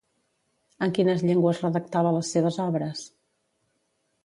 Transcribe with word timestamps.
En 0.85 0.93
quines 0.97 1.25
llengües 1.27 1.61
redactava 1.67 2.15
les 2.17 2.33
seves 2.37 2.59
obres? 2.65 3.07